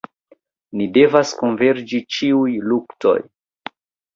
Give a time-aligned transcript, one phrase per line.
[0.79, 3.17] Ni devas konverĝi ĉiuj luktoj.